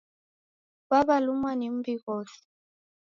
[0.89, 2.39] Waw'alumwa ni m'mbi ghose.